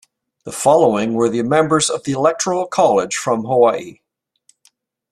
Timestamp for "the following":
0.45-1.13